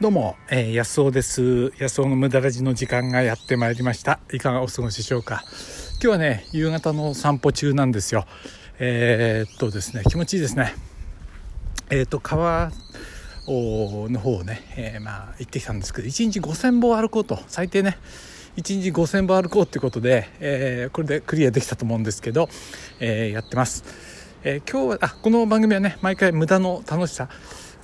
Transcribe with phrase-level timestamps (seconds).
[0.00, 1.72] どうも、えー、安尾です。
[1.80, 4.20] 安尾の無駄ラジの時間がやってまいりました。
[4.32, 5.42] いかがお過ごしでしょうか。
[5.94, 8.24] 今日はね、夕方の散歩中なんですよ。
[8.78, 10.72] えー、っとですね、気持ちいいですね。
[11.90, 12.70] えー、っと、川
[13.48, 17.98] の方をね、えまあ、行ってきたんですけど、1日5000歩歩こうと、最低ね、
[18.56, 22.48] 1日5000歩歩こうっていうことで、えこれでクリアできたと思うんですけど、
[23.00, 23.82] えやってます。
[24.44, 27.28] え今日は、あ、この番組はね、毎回無駄の楽しさ、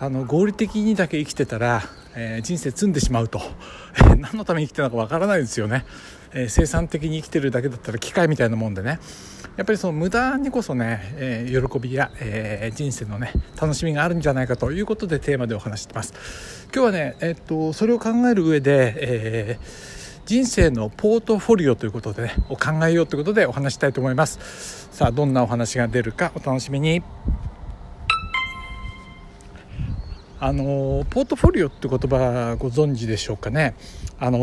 [0.00, 3.40] あの合理的にだけ生きてたら、えー、人生積んでしまうと、
[3.96, 5.84] えー、何のために生きてるのかわからないですよね、
[6.32, 8.98] えー、生産的に生きてるだけだったら機械みたいなもんでね
[9.56, 16.14] やっぱりその無駄にこそね、え、喜びや、え、人生のね楽しみがあるんじゃないかということでテーマでお話してます
[16.72, 24.88] 今日はね、え、っとそれを考える上で、えー人生のポートフォリオということでね、を考えようということでお話したいと思います。
[24.92, 27.02] さあ、どんなお話が出るかお楽しみに。
[30.42, 33.74] あのポートフォリオって言葉ご存知でしょうかね？
[34.18, 34.38] あの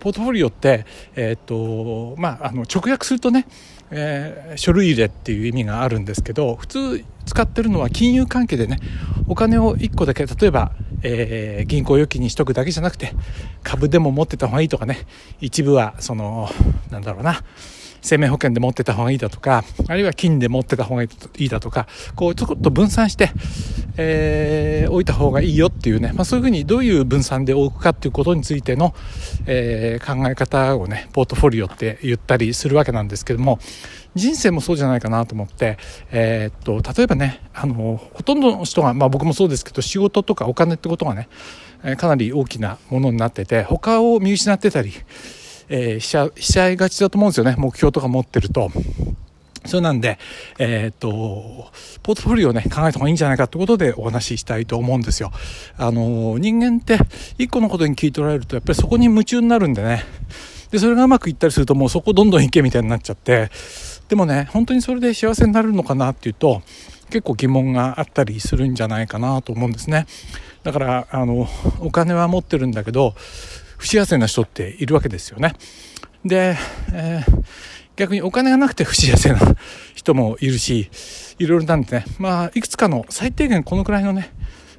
[0.00, 3.46] ポートフォリオって、えーとまあ、あの直訳するとね、
[3.90, 8.78] えー、書類入れっていう意味があるんですけど普通使ってるのは金融関係でね
[9.28, 13.12] お金を1個だけ例えば、えー、銀行預金にしとくだけじゃなくて
[13.62, 15.06] 株でも持ってた方がいいとかね
[15.40, 16.48] 一部はその
[16.90, 17.42] なんだろうな
[18.02, 23.30] 生命保険で持ってた方がいいだとか、あるいは金で持ってた方がいいだとか、こうちょこっと分散して、
[23.96, 28.94] えー、置いた方がいいよっていうね、まあ、そういうふうにどういう分散で置くかっていうことについての、
[29.46, 33.58] えー、考え方をね、ポートフォリオって言ったりするわけなんですけども、
[34.14, 35.78] 人生もそうじゃないかなと思って、
[36.10, 41.28] えー、っと、例えばね、あの、ほとんどの人が、まあ僕もそうですけど、仕事とかお金ってことがね、
[41.96, 44.92] かなり大きなものになってて、他を見失ってたり、
[45.70, 48.70] えー、しちゃしちゃいがちだと思うんですよね目標とか持ってると。
[49.66, 50.18] それなんで、
[50.58, 51.70] えー、っと、
[52.02, 55.32] ポートフォリオをね、考えた方がいいんじゃないかってことでお話ししたいと思うんですよ。
[55.76, 56.98] あの、人間って
[57.38, 60.04] 一個のことに聞い取られると、やっぱりそこに夢中になるんでね。
[60.70, 63.50] で、それがうまくいったりするともうそこどんどん行けみたいになっちゃって、
[64.08, 66.62] でもね、本当にそれで幸せになるのかなっていうと、
[67.10, 70.06] 結構疑問があったりするんじゃないかなと思うんですね。
[70.62, 71.48] だから、あの、
[71.80, 73.14] お金は持ってるんだけど、
[73.80, 75.54] 不幸せな人っているわけですよね。
[76.22, 76.54] で、
[76.92, 77.44] えー、
[77.96, 79.38] 逆にお金がなくて不幸せな
[79.94, 80.90] 人もいるし、
[81.38, 84.34] いろいろなんでね、まあ、いくつかの最低限このくらいのね、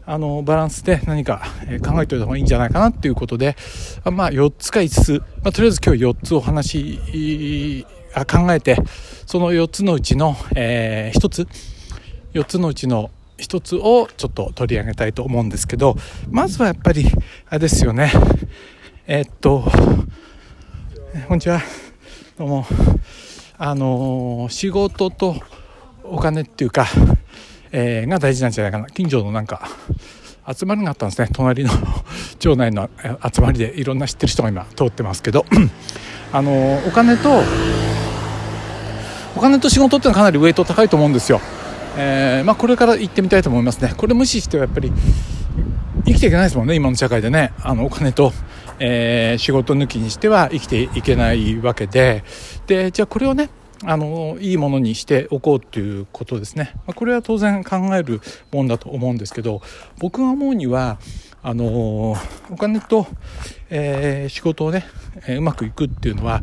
[0.06, 1.42] あの、バランスで何か
[1.84, 3.56] 考えておいた方がいいんじゃないかなっていうことで、
[4.06, 7.84] まあ、4つか5つ、まあ、とりあえず今日4つお話、
[8.14, 8.78] あ考えて、
[9.26, 11.48] その4つのうちの、えー、1つ、
[12.36, 15.98] 4つのうちの1つをちょっと取り上げたいと思うんですけど、
[16.30, 17.08] まずはやっぱり、
[17.50, 18.12] あれですよね、
[19.14, 19.66] えっと、
[21.28, 21.60] こんにちは。
[22.38, 22.66] どうも。
[23.58, 25.36] あの仕事と
[26.02, 26.88] お金っていうか、
[27.74, 28.86] えー、が大事なんじゃないかな。
[28.86, 29.68] 近所のなんか、
[30.58, 31.28] 集まりがあったんですね。
[31.34, 31.72] 隣の
[32.40, 32.90] 町内の
[33.36, 35.46] 集まりでいろんな知ってる人が今通ってますけど、
[36.32, 37.44] あのお金と、
[39.36, 41.42] お金と仕事っていうのはかなりウェイト高いと思うんですよ。
[41.98, 43.94] えー、まあ、これから行ってみたいと思いますね。
[43.98, 44.90] これ無視してはやっぱり
[46.06, 47.52] 生きていけないですもんね、今の社会でね。
[47.62, 48.32] あの、お金と
[48.84, 52.24] えー、仕事抜きにしては生きていけないわけで。
[52.66, 53.50] でじゃあこれをね
[53.84, 58.22] あのいいものにしておこうということですね、まあ、これは当然考える
[58.52, 59.62] もんだと思うんですけど
[59.98, 61.00] 僕が思うには
[61.42, 62.16] あの
[62.52, 63.08] お金と、
[63.70, 64.86] えー、仕事をね、
[65.28, 66.42] え、うまくいくっていうのは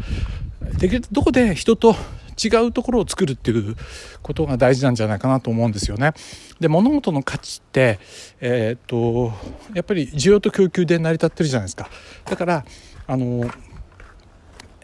[0.79, 1.95] できるどこで人と
[2.43, 3.77] 違うところを作るっていう
[4.23, 6.13] ことが大事なんじゃないかなと思うんですよね。
[6.61, 7.99] で物事の価値って、
[8.41, 9.33] えー、っと
[9.75, 11.89] やっぱり需要と供給で成り立ってるじゃないですか。
[12.25, 12.65] だから
[13.07, 13.51] あの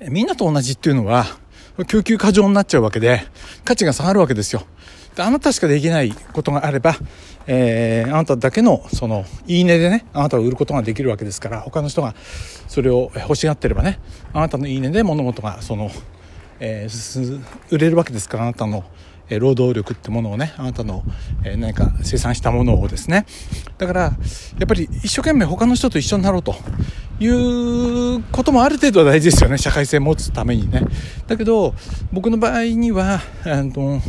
[0.08, 1.26] みんなと同じっていうのは
[1.86, 3.22] 供給過剰になっちゃうわけで
[3.64, 4.64] 価値が下がるわけですよ。
[5.14, 6.96] であなたしかできないことがあれば、
[7.46, 12.14] えー、あなただけのそのいいねでねあなたを売ることができるわけですから他の人が
[12.68, 14.00] それを欲しがってればね
[14.32, 15.90] あなたのいいねで物事がその
[16.60, 18.84] えー、売れるわけですからあなたの
[19.28, 21.02] え労働力ってものをねあなたの
[21.44, 23.26] え何か生産したものをですね。
[23.78, 24.10] だからや
[24.64, 26.54] っぱり一生懸命他の人と一緒になろうと
[27.20, 29.58] いうこともある程度は大事ですよね。
[29.58, 30.82] 社会性持つためにね。
[31.26, 31.74] だけど
[32.12, 34.00] 僕の場合にはあの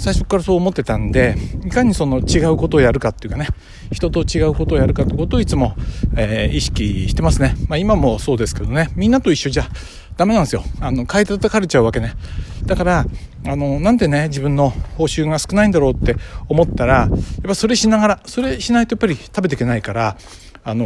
[0.00, 3.48] 最初からそう思ってたんでいかにその違うことをやるかっていうかね
[3.92, 5.74] 人と違うことをやるかってことをいつも、
[6.16, 9.68] えー、意識してますね、まあ、今もそうですけどねみんなと一緒じゃ
[10.20, 10.62] ダメなんですよ。
[10.82, 12.12] あの、買い叩かれちゃうわけね。
[12.66, 13.06] だから、
[13.46, 14.68] あの、なんでね、自分の
[14.98, 16.14] 報酬が少ないんだろうって
[16.46, 17.10] 思ったら、やっ
[17.42, 20.18] ぱそれしながら、それしないとやっぱり食べていけないから、
[20.62, 20.84] あの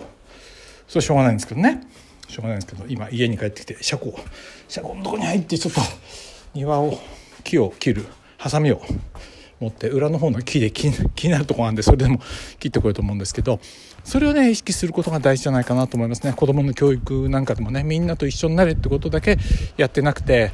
[0.00, 0.02] ー、
[0.88, 1.82] それしょうがないんですけどね。
[2.26, 4.18] しょうがないんですけど、今家に帰ってきて、車庫、
[4.66, 5.82] 車庫のとこに入ってちょっと
[6.54, 6.98] 庭を、
[7.48, 8.06] 木を切る、
[8.36, 8.82] ハサミを
[9.60, 12.20] 思って裏の方の木で気になるところなんでそれでも
[12.60, 13.58] 切ってこようと思うんですけど
[14.04, 16.32] それをね意識することが大事じゃないかなと思いますね。
[16.32, 19.36] 子供の教育なんかでもねみんなと一緒になれってことだけ
[19.76, 20.52] やってなくて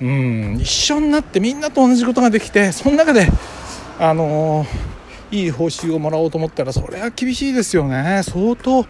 [0.00, 3.28] うん一緒になってみんなと同じことができてその中で
[4.00, 8.22] あのー、いい報酬をもらおうと思ったらそれは厳しいですよね。
[8.24, 8.84] 相当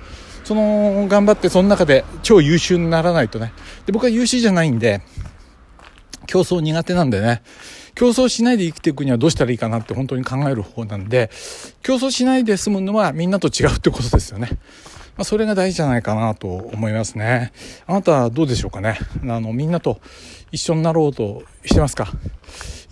[0.45, 3.53] その頑張ってその中で超優秀にならないとね。
[3.85, 5.03] で僕は優秀じゃないんで
[6.27, 7.43] 競争苦手なんでね
[7.95, 11.31] 競争しないで生きていくにはどうしたらいいかなって本当に考える方なんで
[11.83, 14.49] 競争しないで済むのはみんなと違うってことですよね。
[15.15, 17.53] まあ、それが大事じゃないかなと思いますね。
[17.87, 18.99] あなたはどうでしょうかね。
[19.25, 20.01] あの、みんなと
[20.53, 22.11] 一緒になろうとしてますか？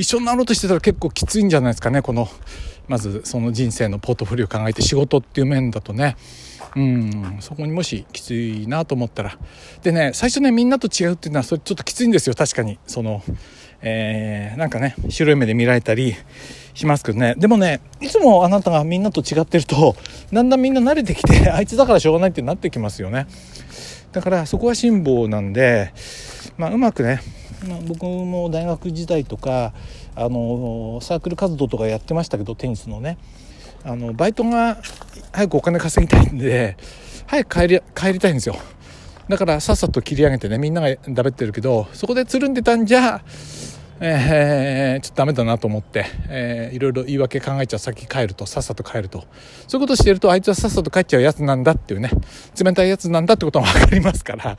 [0.00, 2.00] 一緒になろうとしてたら結構きついんじゃないですかね。
[2.00, 2.26] この、
[2.88, 6.16] まずその人生のポートフォリオを考えて仕事っていう面だとね。
[6.74, 9.36] うんそこにもしきついなと思ったら。
[9.82, 12.34] でね最初ねみんなと違うっていうのはそれちょっときついんですよ。
[12.34, 12.78] 確かに。
[12.86, 13.22] その
[13.82, 16.14] えー、なんかね白い目で見られたり
[16.72, 17.34] しますけどね。
[17.36, 19.96] でもねいつもあなたがみんなと違ってると
[20.32, 23.26] だんだんみんな慣れてきて あいつだからしょうがないってなってきますよね。
[24.12, 25.92] だからそこは辛抱なんで、
[26.56, 27.20] まあ、うまくね、
[27.68, 29.72] まあ、僕も大学時代とか
[30.14, 33.18] あのサークル活動とかやってましたけどテニスのね。
[33.82, 34.78] あのバイトが
[35.32, 36.76] 早くお金稼ぎたいんで
[37.26, 38.56] 早く帰り帰りたいんですよ。
[39.28, 43.22] だからさっさと切り上げてねみんながだべってるけどそこでつるんでたんじゃ
[44.02, 47.78] えー、ちょっとダメだなと思って、えー、いろいろ言い訳考えちゃう。
[47.78, 49.24] 先帰るとさっさと帰ると。
[49.68, 52.10] そういうことしてるとあいつはさっさと帰っちゃうやつなんだっていうね
[52.58, 54.56] 冷たいやつなんだってことが分かりますから。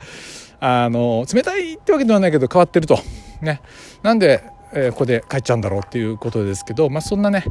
[0.64, 2.96] あの冷たいってわけではないけど変わってると。
[3.42, 3.60] ね。
[4.04, 7.44] なんで、えー、ここで帰っちゃうんだろうっていうことですけどまあそんなね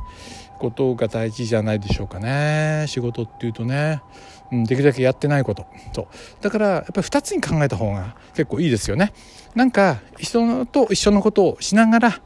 [0.60, 2.86] ことが大事じゃないでしょうかね。
[2.88, 4.02] 仕事っていうとね、
[4.50, 5.66] うん、できるだけやってないこと。
[5.94, 6.08] そう。
[6.40, 9.12] だからやっぱり2つに考えた方が結構いいですよね。
[9.56, 12.22] なんか人と一緒のことをしながら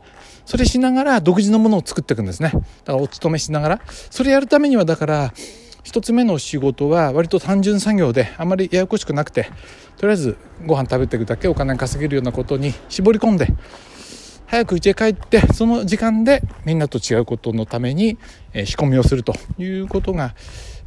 [0.46, 2.52] それしながら独自のものを作っていくんですね。
[2.52, 3.82] だからお勤めしながら。
[3.88, 5.34] それやるためにはだから
[5.86, 9.50] 1つ目の仕事は割と単純作業であまりややこしくなくて
[9.98, 13.48] とりあえずご飯食べてるだけお金稼げるようなことに絞り込んで
[14.48, 18.18] 早く家へ帰ってその時間でみんなと違うことのために、
[18.54, 20.36] 仕込みをするということが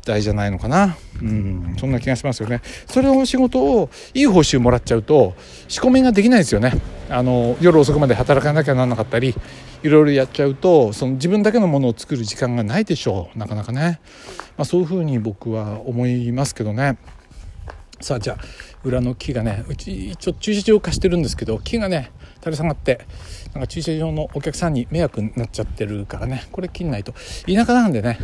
[0.08, 0.96] 大事じゃないのかな。
[1.20, 1.76] うん。
[1.78, 2.62] そんな気がしますよね。
[2.86, 5.34] それを仕事をいい報酬もらっちゃうと
[5.68, 6.72] 仕込みができないですよね。
[7.10, 9.34] あの夜遅くまで働かなきゃならなかったり
[9.82, 13.38] いろいろやっちゃうとその自分だけのものを作る時間がないでしょう。
[13.38, 14.00] なかなかね、
[14.56, 16.96] まあ、そういうふうに僕は思いますけどね。
[18.00, 18.38] さあじゃあ
[18.84, 23.00] 裏の木がねうち一応駐車場化してるんですけど木がね垂れ下がって
[23.52, 26.46] なんか駐車場のお客さんに迷惑になっちゃってるからね。
[26.52, 27.12] これ切んないと。
[27.46, 28.18] 田舎なんでね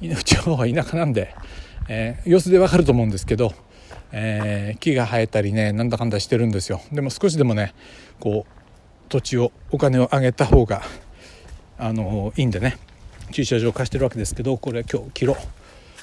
[0.00, 1.34] うちの方は田舎なんで、
[1.88, 3.52] えー、様子でわかると思うんですけど、
[4.12, 6.80] えー、木が生えたりねなんだかんだしてるんですよ。
[6.92, 7.74] でも少しでもね
[8.20, 8.52] こう
[9.08, 10.82] 土地をお金をあげた方が
[11.78, 12.78] あのいいんでね
[13.32, 15.36] 駐車場貸してるわけですけどこれ今日切ろう。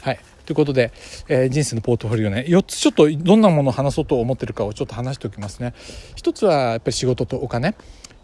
[0.01, 0.19] はい。
[0.45, 0.91] ということで、
[1.27, 5.73] えー、人生のポートフォリオね4つちょっとどんなものを話そうと思ってるかをちょっと話しておきますね。
[6.17, 7.75] 1つはやっぱり仕事とお金。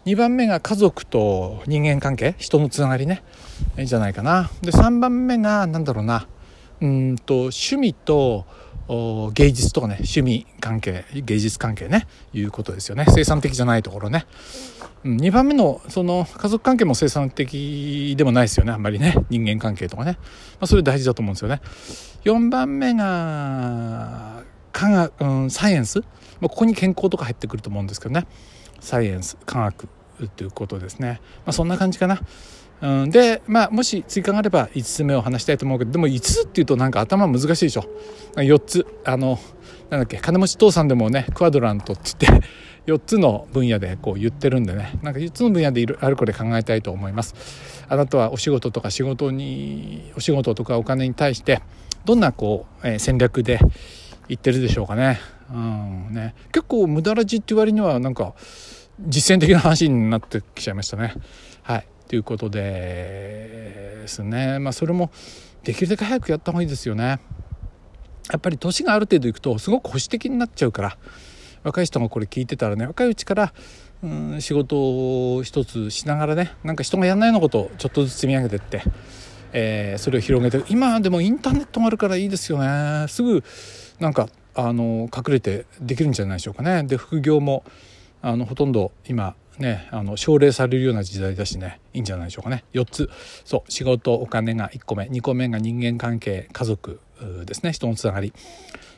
[0.04, 2.34] 2番目が家族と人間関係？
[2.38, 3.22] 人のつながりね。
[3.84, 4.50] じゃないかな。
[4.60, 6.26] で3番目が何だろうな。
[6.80, 8.46] うんと趣味と
[9.32, 9.94] 芸術とかね。
[10.00, 12.08] 趣味関係芸術関係ね。
[12.34, 13.04] いうことですよね。
[13.08, 14.26] 生産的じゃないところね、
[15.04, 18.72] うん、2番目のその家族関係も生産的でもないですよね。
[18.72, 19.14] あんまりね。
[19.30, 20.18] 人間関係とかね、
[20.58, 21.60] まあ、それ大事だと思うんですよね。
[22.24, 24.42] 4番目が
[24.72, 26.00] 科学、うん、サイエンス、
[26.40, 28.26] まあ、ここに健康とか入ってくると思うんですけどね。
[28.82, 29.88] サイエンス科学
[30.36, 32.20] ということですね、まあ、そんな感じかな。
[32.82, 37.84] うん、で、まあ、もし追加があれば5つ目を話したいと思うけどでも5つっていうとなんか頭難しいでしょ。
[38.34, 38.86] 4つ。
[39.04, 39.38] あの
[39.88, 42.46] なんだっけ金持ち父さんでもねクワドラントって言って
[42.90, 44.98] 4つの分野でこう言ってるんでね。
[45.02, 47.36] なんか4つの分野であるこれ考えたいと思います。
[47.88, 51.62] あなたはお仕事とか仕事にお仕事とかお金に対して
[52.04, 53.60] どんなこう、えー、戦略で
[54.28, 55.20] 言ってるでしょうかね,、
[55.52, 56.08] うん。
[56.10, 56.34] ね。
[56.50, 58.34] 結構無駄ラジって言われにはなんか
[59.00, 61.14] 実践的な話になってきちゃいましたね。
[61.62, 61.86] はい。
[62.08, 64.58] ということですね。
[64.58, 65.10] まあそれも
[65.64, 67.20] できるだけ早くやった方がいいですよね。
[68.30, 70.96] やっぱり年がある程度いくとすごく保守的になっちゃうから
[71.64, 73.52] 若い人がこれ聞いてたらね若いうちから
[74.02, 78.82] うん仕事を一つしながらねなんか人がやんないようなことをちょっとずつ積み上げてって、
[79.52, 83.06] えー、それを広げて今でもインターネットがあるからいいですよね。
[83.08, 83.42] すぐ
[84.00, 86.84] なんかあの隠れてできるんじゃないでしょうかね。
[86.84, 87.64] で副業も
[88.22, 92.64] あのほとんど今ねあの奨励されるような時代だしねいいんじゃないでしょうかね。
[92.72, 93.10] 4つ。
[93.44, 95.04] そう仕事お金が1個目。
[95.04, 97.00] 2個目が人間関係家族
[97.44, 97.72] ですね。
[97.72, 98.32] 人のつながり。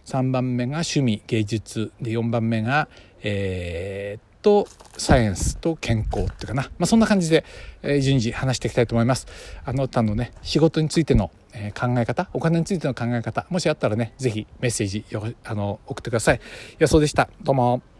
[0.05, 1.91] 3番目が趣味芸術。
[2.01, 2.89] で4番目が、
[3.23, 5.57] えー、っとサイエンス。
[5.57, 7.45] と健康っていうかな、まあ、そんな感じで、
[7.83, 9.27] えー、順次話していきたいと思います。
[9.65, 16.41] あなたのね仕事についての、えー、考え方お金についての考え方もしあったらね是非メッセージよあの送ってください。
[16.79, 17.31] 予想でした。
[17.43, 17.94] どうも。